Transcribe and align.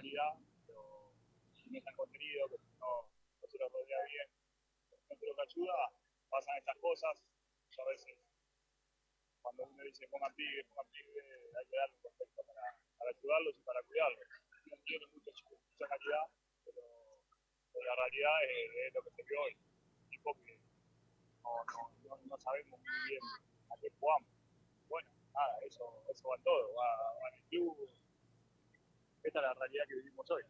calidad, 0.00 0.32
pero 0.66 1.12
si 1.52 1.68
no 1.68 1.78
están 1.78 1.94
contenido, 1.94 2.48
que 2.48 2.56
no, 2.80 3.04
no 3.36 3.46
se 3.46 3.58
los 3.58 3.70
rodea 3.70 3.98
bien, 4.08 4.28
no 5.08 5.14
se 5.14 5.26
los 5.26 5.38
ayuda, 5.38 5.76
pasan 6.30 6.56
estas 6.56 6.78
cosas. 6.78 7.22
a 7.78 7.84
veces, 7.84 8.16
cuando 9.42 9.64
uno 9.64 9.84
dice 9.84 10.08
pongan 10.08 10.34
pibe, 10.34 10.64
pongan 10.64 10.86
pibe, 10.90 11.20
hay 11.58 11.66
que 11.66 11.76
darle 11.76 11.96
un 11.96 12.02
contexto 12.02 12.42
para, 12.44 12.62
ayudarlos 13.10 13.54
y 13.58 13.62
para 13.62 13.82
cuidarlos. 13.82 14.24
No 14.70 14.76
tiene 14.84 15.06
mucha, 15.12 15.30
mucha 15.44 15.86
calidad, 15.86 16.26
pero, 16.64 16.80
la 17.84 17.94
realidad 17.96 18.36
es, 18.48 18.94
lo 18.94 19.02
que 19.02 19.10
se 19.10 19.22
vio 19.24 19.42
hoy. 19.42 19.56
Tipo 20.08 20.34
que 20.44 20.58
no, 21.42 22.16
no, 22.24 22.38
sabemos 22.38 22.80
muy 22.80 23.08
bien 23.08 23.20
a 23.68 23.76
qué 23.76 23.88
jugamos. 24.00 24.28
Bueno, 24.88 25.10
nada, 25.34 25.58
eso, 25.66 25.84
eso 26.08 26.28
va 26.28 26.38
todo, 26.38 26.72
va, 26.72 26.88
va 27.20 27.28
en 27.28 27.34
el 27.34 27.44
club. 27.48 27.99
Esta 29.22 29.38
es 29.38 29.42
la 29.42 29.54
realidad 29.54 29.84
que 29.88 29.96
vivimos 29.96 30.30
hoy. 30.30 30.42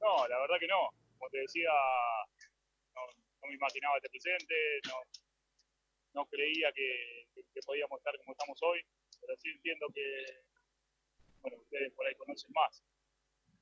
No, 0.00 0.28
la 0.28 0.38
verdad 0.38 0.56
que 0.58 0.66
no. 0.66 0.90
Como 1.18 1.30
te 1.30 1.38
decía, 1.38 1.70
no, 2.94 3.00
me 3.48 3.54
imaginaba 3.54 3.96
este 3.96 4.10
presente, 4.10 4.54
no, 6.12 6.26
creía 6.26 6.72
que, 6.72 7.28
que, 7.34 7.60
podíamos 7.64 7.98
estar 7.98 8.16
como 8.18 8.32
estamos 8.32 8.58
hoy, 8.62 8.80
pero 9.20 9.36
sí 9.36 9.48
entiendo 9.50 9.86
que, 9.94 10.44
bueno, 11.40 11.58
ustedes 11.58 11.92
por 11.94 12.06
ahí 12.06 12.14
conocen 12.16 12.50
más. 12.52 12.82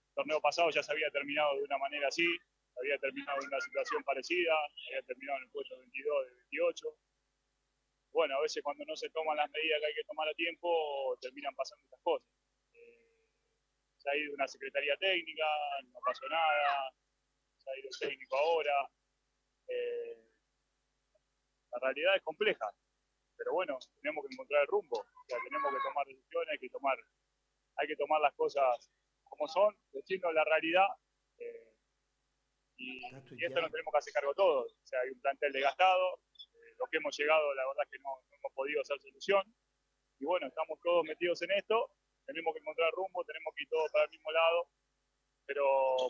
El 0.08 0.14
torneo 0.14 0.40
pasado 0.40 0.70
ya 0.70 0.82
se 0.82 0.92
había 0.92 1.10
terminado 1.10 1.56
de 1.56 1.64
una 1.64 1.78
manera 1.78 2.08
así, 2.08 2.26
había 2.76 2.98
terminado 2.98 3.38
en 3.40 3.46
una 3.48 3.60
situación 3.60 4.02
parecida, 4.02 4.54
había 4.88 5.02
terminado 5.02 5.38
en 5.38 5.44
el 5.44 5.50
puesto 5.50 5.78
22 5.78 6.26
de 6.26 6.34
28. 6.50 6.96
Bueno, 8.24 8.38
a 8.38 8.40
veces 8.40 8.62
cuando 8.62 8.86
no 8.86 8.96
se 8.96 9.10
toman 9.10 9.36
las 9.36 9.50
medidas 9.50 9.80
que 9.80 9.86
hay 9.86 9.94
que 9.96 10.04
tomar 10.04 10.26
a 10.26 10.32
tiempo, 10.32 11.14
terminan 11.20 11.54
pasando 11.54 11.84
estas 11.84 12.00
cosas. 12.00 12.26
Eh, 12.72 13.20
se 13.98 14.08
ha 14.08 14.16
ido 14.16 14.32
una 14.32 14.48
secretaría 14.48 14.96
técnica, 14.96 15.44
no 15.92 15.98
pasó 16.00 16.26
nada, 16.30 16.90
se 17.58 17.68
ha 17.70 17.78
ido 17.78 17.90
el 17.92 18.08
técnico 18.08 18.34
ahora. 18.34 18.88
Eh, 19.68 20.24
la 21.70 21.78
realidad 21.80 22.16
es 22.16 22.22
compleja, 22.22 22.64
pero 23.36 23.52
bueno, 23.52 23.78
tenemos 24.00 24.24
que 24.24 24.32
encontrar 24.32 24.62
el 24.62 24.68
rumbo, 24.68 25.04
tenemos 25.28 25.70
que 25.74 25.82
tomar 25.86 26.06
decisiones, 26.06 26.48
hay 26.50 26.58
que 26.58 26.70
tomar, 26.70 26.96
hay 27.76 27.86
que 27.86 27.96
tomar 27.96 28.22
las 28.22 28.32
cosas 28.32 28.90
como 29.28 29.46
son, 29.48 29.76
decirnos 29.92 30.32
la 30.32 30.44
realidad. 30.44 30.88
Eh, 31.36 31.74
y, 32.78 33.04
esto 33.44 33.60
lo 33.60 33.68
tenemos 33.68 33.92
que 33.92 33.98
hacer 33.98 34.14
cargo 34.14 34.32
todos. 34.32 34.72
O 34.72 34.86
sea, 34.86 35.00
hay 35.00 35.10
un 35.10 35.20
plantel 35.20 35.52
desgastado, 35.52 36.20
lo 36.78 36.86
que 36.86 36.96
hemos 36.98 37.16
llegado, 37.16 37.54
la 37.54 37.66
verdad 37.66 37.84
que 37.90 37.98
no, 37.98 38.22
hemos 38.30 38.52
podido 38.52 38.80
hacer 38.80 38.98
solución. 39.00 39.42
Y 40.18 40.24
bueno, 40.24 40.46
estamos 40.46 40.78
todos 40.82 41.04
metidos 41.04 41.42
en 41.42 41.50
esto, 41.52 41.90
tenemos 42.26 42.54
que 42.54 42.60
encontrar 42.60 42.92
rumbo, 42.92 43.24
tenemos 43.24 43.54
que 43.54 43.62
ir 43.64 43.68
todos 43.68 43.90
para 43.90 44.04
el 44.04 44.10
mismo 44.10 44.30
lado, 44.30 44.68
pero 45.46 45.64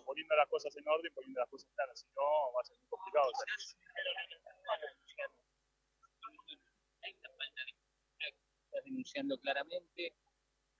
poniendo 0.04 0.36
las 0.36 0.48
cosas 0.48 0.76
en 0.76 0.86
orden, 0.86 1.12
poniendo 1.14 1.40
las 1.40 1.48
cosas 1.48 1.70
claras, 1.74 2.00
si 2.00 2.06
no 2.14 2.52
va 2.54 2.60
a 2.60 2.64
ser 2.64 2.76
muy 2.78 2.88
complicado. 2.88 3.30
Estás 8.64 8.84
denunciando 8.84 9.38
claramente. 9.38 10.14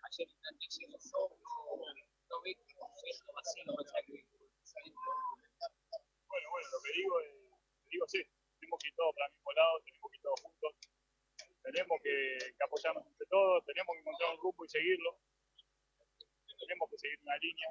Ayer 0.04 0.28
están 0.28 0.58
diciendo 0.58 0.98
no 1.12 1.28
como 1.48 2.44
esto 2.44 3.32
vacío, 3.32 3.64
o 3.68 3.84
sea 3.84 4.02
que 4.06 4.24
bueno, 6.28 6.50
bueno, 6.50 6.68
lo 6.72 6.80
que 6.82 6.92
digo 6.92 7.20
es, 7.20 7.30
digo 7.88 8.06
sí, 8.08 8.22
tenemos 8.74 8.82
que 8.82 8.88
ir 8.88 8.94
todos 8.94 9.14
para 9.14 9.26
el 9.26 9.34
mismo 9.34 9.52
lado, 9.52 9.80
tenemos 9.84 10.10
que 10.10 10.16
ir 10.16 10.22
todos 10.22 10.40
juntos, 10.40 10.72
tenemos 11.62 11.96
que, 12.02 12.64
apoyarnos 12.64 13.06
entre 13.06 13.26
todos, 13.26 13.64
tenemos 13.64 13.90
que 13.94 14.00
encontrar 14.00 14.30
un 14.30 14.38
grupo 14.38 14.64
y 14.64 14.68
seguirlo, 14.68 15.18
tenemos 16.58 16.90
que 16.90 16.98
seguir 16.98 17.18
una 17.22 17.36
línea, 17.38 17.70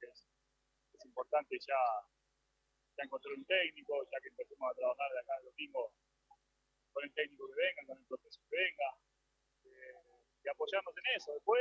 es, 0.00 0.26
importante 1.04 1.58
ya, 1.58 1.80
ya 2.96 3.04
encontrar 3.04 3.34
un 3.34 3.44
técnico, 3.46 4.06
ya 4.10 4.20
que 4.20 4.28
empecemos 4.28 4.70
a 4.70 4.74
trabajar 4.74 5.10
de 5.12 5.18
acá 5.18 5.32
el 5.38 5.44
domingo 5.50 5.92
con 6.92 7.04
el 7.04 7.12
técnico 7.12 7.48
que 7.48 7.54
venga, 7.56 7.86
con 7.86 7.98
el 7.98 8.06
profesor 8.06 8.42
que 8.48 8.56
venga, 8.56 8.88
eh, 9.64 9.98
y 10.44 10.48
apoyarnos 10.48 10.94
en 10.96 11.06
eso. 11.16 11.32
Después, 11.34 11.60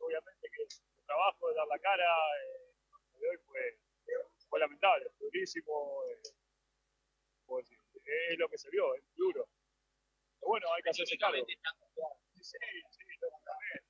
obviamente, 0.00 0.50
que 0.50 0.62
el 0.62 0.68
trabajo 1.06 1.48
de 1.48 1.54
dar 1.54 1.66
la 1.68 1.78
cara 1.78 2.04
eh, 2.04 3.18
de 3.18 3.28
hoy 3.30 3.38
fue 3.46 3.78
fue 4.48 4.60
lamentable, 4.60 5.06
durísimo, 5.18 6.02
eh, 6.10 6.22
es 8.04 8.38
lo 8.38 8.48
que 8.48 8.58
se 8.58 8.70
vio, 8.70 8.94
es 8.94 9.04
duro. 9.14 9.48
Pero 10.40 10.48
bueno, 10.48 10.72
hay 10.74 10.82
que 10.82 10.90
hacerse 10.90 11.16
cargo. 11.18 11.44
Sí, 11.46 12.58
sí, 12.90 13.04
también. 13.20 13.80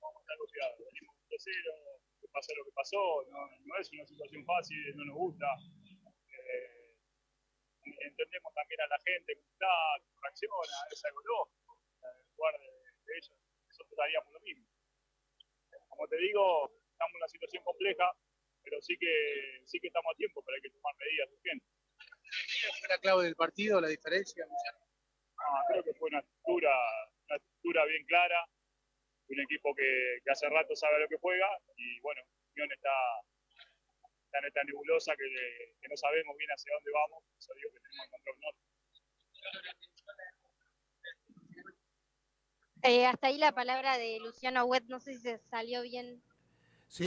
Vamos 0.00 0.16
a 0.16 0.20
estar 0.20 0.38
confiados. 0.38 0.78
Venimos 0.78 1.16
de 1.28 1.38
cero, 1.38 1.72
que 2.20 2.28
pasa 2.28 2.54
lo 2.56 2.64
que 2.64 2.72
pasó, 2.72 3.26
no, 3.28 3.38
no, 3.64 3.78
es 3.78 3.92
una 3.92 4.06
situación 4.06 4.44
fácil, 4.44 4.78
no 4.96 5.04
nos 5.04 5.16
gusta. 5.16 5.46
Eh, 6.30 6.94
entendemos 7.82 8.54
también 8.54 8.80
a 8.80 8.86
la 8.86 8.98
gente 9.02 9.34
que 9.34 9.46
está, 9.50 9.72
que 9.98 10.14
reacciona, 10.22 10.78
es 10.92 11.04
algo 11.04 11.20
lógico. 11.20 11.78
En 12.02 12.36
lugar 12.36 12.54
de, 12.60 12.70
de 13.06 13.18
ellos, 13.18 13.38
nosotros 13.66 13.98
haríamos 13.98 14.32
lo 14.32 14.40
mismo. 14.40 14.66
Como 15.88 16.06
te 16.08 16.16
digo, 16.18 16.70
estamos 16.92 17.14
en 17.14 17.16
una 17.16 17.28
situación 17.28 17.64
compleja, 17.64 18.12
pero 18.62 18.80
sí 18.82 18.96
que 18.98 19.62
sí 19.64 19.80
que 19.80 19.88
estamos 19.88 20.12
a 20.12 20.16
tiempo, 20.16 20.42
pero 20.42 20.54
hay 20.54 20.62
que 20.62 20.70
tomar 20.70 20.94
medidas 20.96 21.30
urgentes. 21.32 21.75
Fue 22.78 22.88
la 22.88 22.98
clave 22.98 23.24
del 23.24 23.36
partido, 23.36 23.80
la 23.80 23.88
diferencia? 23.88 24.46
Ah, 25.38 25.62
creo 25.68 25.82
que 25.84 25.94
fue 25.94 26.08
una 26.08 26.20
estructura, 26.20 26.70
una 27.28 27.36
estructura 27.36 27.84
bien 27.86 28.04
clara, 28.06 28.46
un 29.28 29.40
equipo 29.40 29.74
que, 29.74 30.18
que, 30.24 30.30
hace 30.30 30.48
rato 30.48 30.74
sabe 30.76 31.00
lo 31.00 31.08
que 31.08 31.18
juega 31.18 31.46
y 31.76 32.00
bueno, 32.00 32.22
Unión 32.52 32.72
está, 32.72 32.90
está 34.24 34.38
en 34.38 34.44
esta 34.46 34.64
nebulosa 34.64 35.14
que, 35.16 35.24
que, 35.80 35.88
no 35.88 35.96
sabemos 35.96 36.36
bien 36.36 36.50
hacia 36.50 36.74
dónde 36.74 36.90
vamos, 36.92 37.24
eso 37.38 37.52
digo 37.54 37.70
que 37.72 37.80
tenemos 37.80 38.08
un 38.34 38.40
norte. 38.40 38.60
Eh, 42.82 43.06
hasta 43.06 43.26
ahí 43.28 43.38
la 43.38 43.52
palabra 43.52 43.98
de 43.98 44.18
Luciano 44.20 44.64
Wet, 44.64 44.84
no 44.84 45.00
sé 45.00 45.14
si 45.14 45.20
se 45.20 45.38
salió 45.38 45.82
bien 45.82 46.22